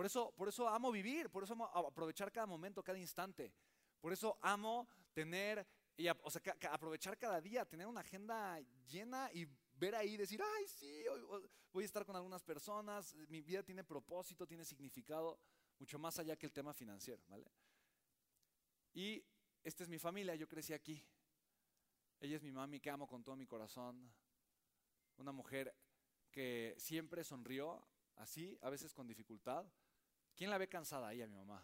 [0.00, 3.52] Por eso, por eso amo vivir, por eso amo aprovechar cada momento, cada instante.
[4.00, 8.58] Por eso amo tener, y o sea, aprovechar cada día, tener una agenda
[8.88, 13.42] llena y ver ahí, decir, ay, sí, hoy voy a estar con algunas personas, mi
[13.42, 15.38] vida tiene propósito, tiene significado,
[15.78, 17.44] mucho más allá que el tema financiero, ¿vale?
[18.94, 19.22] Y
[19.62, 21.04] esta es mi familia, yo crecí aquí.
[22.20, 24.10] Ella es mi mami que amo con todo mi corazón.
[25.18, 25.76] Una mujer
[26.30, 27.86] que siempre sonrió,
[28.16, 29.70] así, a veces con dificultad.
[30.40, 31.62] ¿Quién la ve cansada ahí a mi mamá?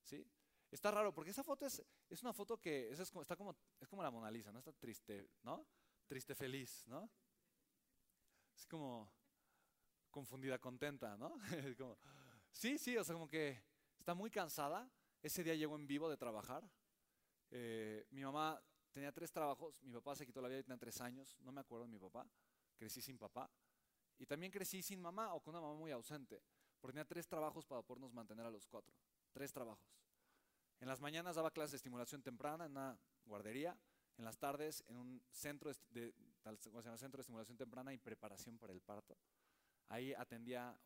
[0.00, 0.24] ¿Sí?
[0.70, 4.04] Está raro, porque esa foto es, es una foto que es, está como, es como
[4.04, 4.60] la Mona Lisa, ¿no?
[4.60, 5.66] Está triste, ¿no?
[6.06, 7.10] Triste feliz, ¿no?
[8.54, 9.10] Es como
[10.12, 11.36] confundida, contenta, ¿no?
[12.52, 13.60] sí, sí, o sea, como que
[13.98, 14.88] está muy cansada.
[15.20, 16.70] Ese día llegó en vivo de trabajar.
[17.50, 21.00] Eh, mi mamá tenía tres trabajos, mi papá se quitó la vida y tenía tres
[21.00, 22.30] años, no me acuerdo de mi papá,
[22.76, 23.50] crecí sin papá.
[24.18, 26.44] Y también crecí sin mamá o con una mamá muy ausente,
[26.84, 28.94] porque tenía tres trabajos para podernos mantener a los cuatro.
[29.32, 29.88] Tres trabajos.
[30.80, 33.74] En las mañanas daba clases de estimulación temprana en una guardería,
[34.18, 36.12] en las tardes en un centro de,
[36.98, 39.16] centro de estimulación temprana y preparación para el parto.
[39.88, 40.78] Ahí atendía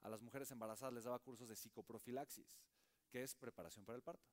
[0.00, 2.58] a las mujeres embarazadas, les daba cursos de psicoprofilaxis,
[3.10, 4.26] que es preparación para el parto.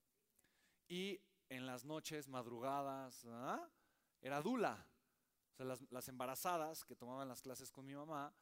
[0.88, 3.70] Y en las noches, madrugadas, ¿ah?
[4.22, 4.88] era dula.
[5.52, 8.34] O sea, las, embarazadas que tomaban las clases con mi mamá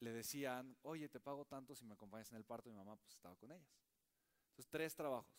[0.00, 2.70] le decían, oye, te pago tanto si me acompañas en el parto.
[2.70, 3.68] Mi mamá pues estaba con ellas.
[4.50, 5.34] Entonces, tres trabajos.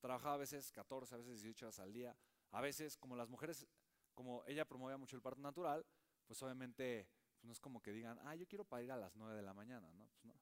[0.00, 2.16] Trabajaba a veces 14, a veces 18 horas al día.
[2.52, 3.66] A veces, como las mujeres,
[4.14, 5.84] como ella promovía mucho el parto natural,
[6.26, 9.14] pues obviamente pues no es como que digan, ah, yo quiero para ir a las
[9.16, 10.08] 9 de la mañana, ¿no?
[10.08, 10.34] Pues no.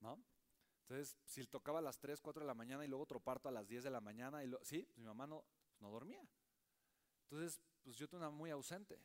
[0.00, 0.24] ¿No?
[0.82, 3.52] Entonces, si tocaba a las 3, 4 de la mañana y luego otro parto a
[3.52, 6.24] las 10 de la mañana, y sí, pues mi mamá no, pues no dormía.
[7.22, 9.00] Entonces, pues yo tenía muy ausente.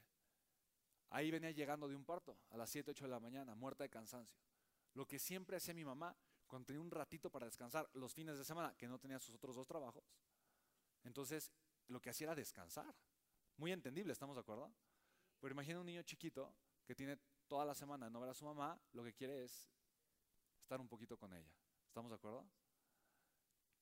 [1.11, 3.89] Ahí venía llegando de un parto a las 7, 8 de la mañana, muerta de
[3.89, 4.37] cansancio.
[4.93, 6.15] Lo que siempre hacía mi mamá
[6.47, 9.55] cuando tenía un ratito para descansar los fines de semana, que no tenía sus otros
[9.55, 10.03] dos trabajos,
[11.03, 11.51] entonces
[11.87, 12.93] lo que hacía era descansar.
[13.57, 14.73] Muy entendible, ¿estamos de acuerdo?
[15.39, 16.53] Pero imagina un niño chiquito
[16.85, 19.69] que tiene toda la semana no ver a su mamá, lo que quiere es
[20.61, 21.53] estar un poquito con ella.
[21.87, 22.45] ¿Estamos de acuerdo?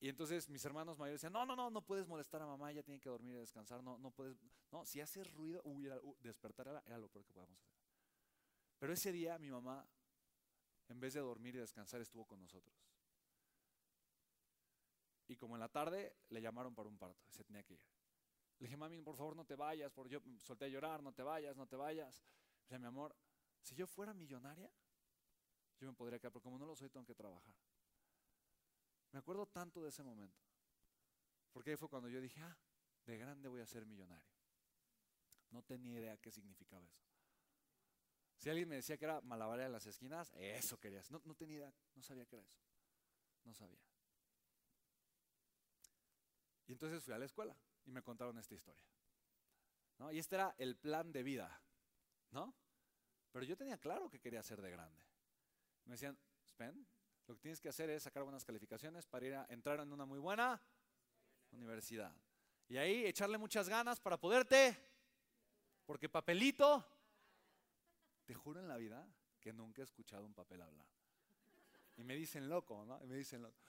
[0.00, 2.82] Y entonces mis hermanos mayores decían, no, no, no, no puedes molestar a mamá, ella
[2.82, 4.38] tiene que dormir y descansar, no, no puedes,
[4.72, 5.90] no, si haces ruido, uy,
[6.20, 7.74] despertar era, lo peor que podíamos hacer.
[8.78, 9.86] Pero ese día mi mamá,
[10.88, 12.74] en vez de dormir y descansar, estuvo con nosotros.
[15.28, 17.80] Y como en la tarde le llamaron para un parto, se tenía que ir.
[18.58, 21.22] Le dije, mami, por favor no te vayas, por yo solté a llorar, no te
[21.22, 22.24] vayas, no te vayas.
[22.64, 23.14] O sea, mi amor,
[23.60, 24.72] si yo fuera millonaria,
[25.78, 27.54] yo me podría quedar, pero como no lo soy, tengo que trabajar.
[29.12, 30.40] Me acuerdo tanto de ese momento.
[31.52, 32.56] Porque ahí fue cuando yo dije, ah,
[33.06, 34.30] de grande voy a ser millonario.
[35.50, 37.02] No tenía idea qué significaba eso.
[38.36, 41.10] Si alguien me decía que era malabaria en las esquinas, eso querías.
[41.10, 42.60] No, no tenía idea, no sabía qué era eso.
[43.44, 43.82] No sabía.
[46.66, 48.82] Y entonces fui a la escuela y me contaron esta historia.
[50.12, 51.60] Y este era el plan de vida.
[52.30, 52.54] ¿No?
[53.32, 55.04] Pero yo tenía claro que quería ser de grande.
[55.84, 56.86] Me decían, Spen,
[57.30, 60.04] lo que tienes que hacer es sacar buenas calificaciones para ir a entrar en una
[60.04, 60.60] muy buena
[61.52, 62.12] universidad.
[62.66, 64.76] Y ahí echarle muchas ganas para poderte,
[65.86, 66.84] porque papelito,
[68.24, 69.08] te juro en la vida
[69.38, 70.84] que nunca he escuchado un papel hablar.
[71.96, 73.00] Y me dicen loco, ¿no?
[73.00, 73.62] Y me dicen loco.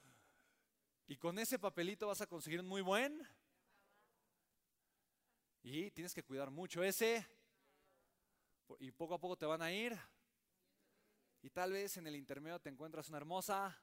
[1.05, 3.21] Y con ese papelito vas a conseguir un muy buen.
[5.61, 7.27] Y tienes que cuidar mucho ese.
[8.79, 9.95] Y poco a poco te van a ir
[11.41, 13.77] y tal vez en el intermedio te encuentras una hermosa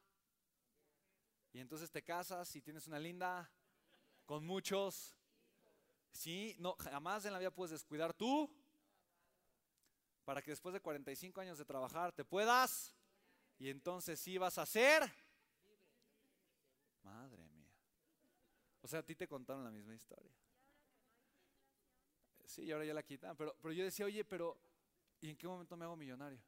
[1.52, 3.50] y entonces te casas y tienes una linda
[4.24, 5.16] con muchos.
[6.12, 8.50] Sí, no, jamás en la vida puedes descuidar tú
[10.24, 12.94] para que después de 45 años de trabajar te puedas
[13.58, 15.10] y entonces sí vas a ser.
[17.02, 17.72] Madre mía.
[18.82, 20.32] O sea, a ti te contaron la misma historia.
[22.44, 23.36] Sí, y ahora ya la quitan.
[23.36, 24.58] Pero, pero yo decía, oye, pero
[25.20, 26.40] ¿y en qué momento me hago millonario?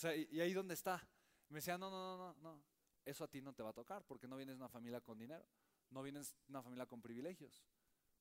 [0.00, 1.06] O sea, y, ahí dónde está.
[1.50, 2.62] Me decía, no, no, no, no, no,
[3.04, 5.18] eso a ti no te va a tocar porque no vienes de una familia con
[5.18, 5.44] dinero,
[5.90, 7.62] no vienes de una familia con privilegios,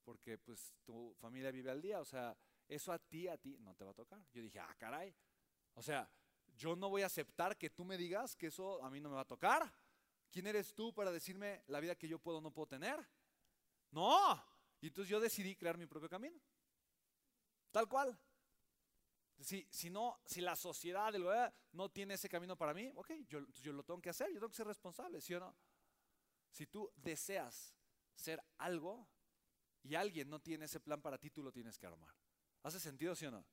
[0.03, 2.37] porque pues tu familia vive al día, o sea,
[2.67, 4.21] eso a ti, a ti no te va a tocar.
[4.33, 5.15] Yo dije, ah, caray,
[5.73, 6.11] o sea,
[6.57, 9.15] yo no voy a aceptar que tú me digas que eso a mí no me
[9.15, 9.73] va a tocar.
[10.29, 13.07] ¿Quién eres tú para decirme la vida que yo puedo o no puedo tener?
[13.91, 14.43] No.
[14.81, 16.41] Y entonces yo decidí crear mi propio camino.
[17.71, 18.19] Tal cual.
[19.41, 21.13] Si, si, no, si la sociedad
[21.71, 24.49] no tiene ese camino para mí, ok, yo, yo lo tengo que hacer, yo tengo
[24.49, 25.55] que ser responsable, ¿sí o no?
[26.51, 27.73] Si tú deseas
[28.15, 29.07] ser algo
[29.83, 32.13] y alguien no tiene ese plan para ti, tú lo tienes que armar.
[32.63, 33.45] ¿Hace sentido, sí o no?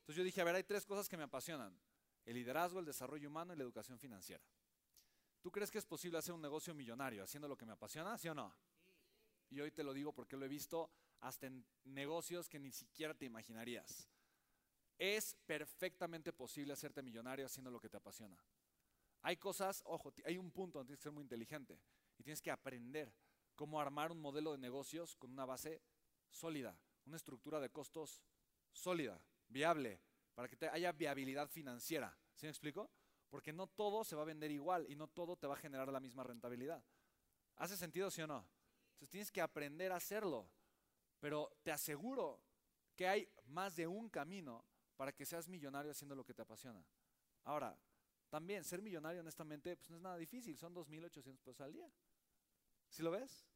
[0.00, 1.78] Entonces yo dije, a ver, hay tres cosas que me apasionan.
[2.24, 4.42] El liderazgo, el desarrollo humano y la educación financiera.
[5.42, 8.16] ¿Tú crees que es posible hacer un negocio millonario haciendo lo que me apasiona?
[8.16, 8.54] ¿Sí o no?
[9.50, 13.12] Y hoy te lo digo porque lo he visto hasta en negocios que ni siquiera
[13.12, 14.08] te imaginarías.
[15.04, 18.38] Es perfectamente posible hacerte millonario haciendo lo que te apasiona.
[19.22, 21.80] Hay cosas, ojo, hay un punto donde tienes que ser muy inteligente
[22.16, 23.12] y tienes que aprender
[23.56, 25.82] cómo armar un modelo de negocios con una base
[26.30, 28.22] sólida, una estructura de costos
[28.70, 30.00] sólida, viable,
[30.36, 32.16] para que te haya viabilidad financiera.
[32.36, 32.88] ¿Sí me explico?
[33.28, 35.88] Porque no todo se va a vender igual y no todo te va a generar
[35.88, 36.80] la misma rentabilidad.
[37.56, 38.46] ¿Hace sentido, sí o no?
[38.92, 40.48] Entonces tienes que aprender a hacerlo.
[41.18, 42.40] Pero te aseguro
[42.94, 44.64] que hay más de un camino
[44.96, 46.84] para que seas millonario haciendo lo que te apasiona.
[47.44, 47.78] Ahora,
[48.28, 51.90] también ser millonario honestamente pues no es nada difícil, son 2.800 pesos al día.
[52.88, 53.46] ¿Sí lo ves?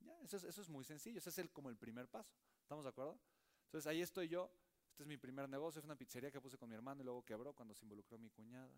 [0.00, 2.36] Ya, eso, es, eso es muy sencillo, ese es el, como el primer paso.
[2.62, 3.18] ¿Estamos de acuerdo?
[3.64, 4.50] Entonces ahí estoy yo,
[4.90, 7.24] este es mi primer negocio, es una pizzería que puse con mi hermano y luego
[7.24, 8.70] quebró cuando se involucró mi cuñada.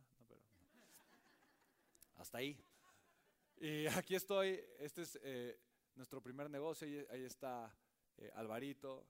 [2.16, 2.58] hasta ahí.
[3.56, 5.60] Y aquí estoy, este es eh,
[5.94, 7.74] nuestro primer negocio, ahí está
[8.16, 9.06] eh, Alvarito,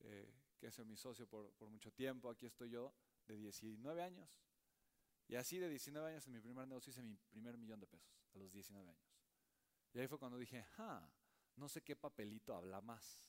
[0.00, 0.30] eh,
[0.62, 2.94] que es mi socio por, mucho tiempo, aquí estoy yo,
[3.26, 4.40] de 19 años.
[5.26, 8.14] Y así de 19 años en mi primer negocio hice mi primer millón de pesos,
[8.32, 9.18] a los 19 años.
[9.92, 11.04] Y ahí fue cuando dije, ah,
[11.56, 13.28] no sé qué papelito habla más.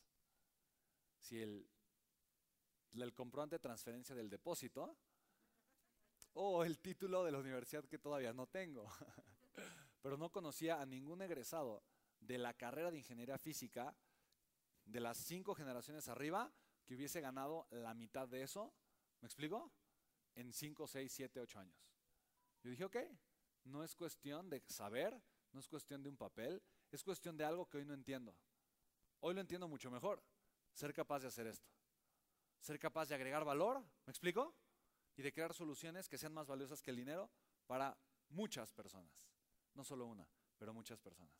[1.17, 1.67] Si el,
[2.91, 4.95] el comprobante de transferencia del depósito
[6.33, 8.87] o el título de la universidad que todavía no tengo.
[10.03, 11.83] Pero no conocía a ningún egresado
[12.19, 13.95] de la carrera de ingeniería física
[14.85, 16.53] de las cinco generaciones arriba
[16.85, 18.73] que hubiese ganado la mitad de eso,
[19.21, 19.71] ¿me explico?
[20.35, 21.77] En cinco, seis, siete, ocho años.
[22.63, 22.97] Yo dije, ok,
[23.65, 25.21] no es cuestión de saber,
[25.51, 28.35] no es cuestión de un papel, es cuestión de algo que hoy no entiendo.
[29.19, 30.23] Hoy lo entiendo mucho mejor,
[30.73, 31.69] ser capaz de hacer esto.
[32.59, 34.55] Ser capaz de agregar valor, ¿me explico?
[35.15, 37.29] Y de crear soluciones que sean más valiosas que el dinero
[37.67, 37.97] para
[38.29, 39.25] muchas personas.
[39.73, 40.27] No solo una,
[40.57, 41.35] pero muchas personas.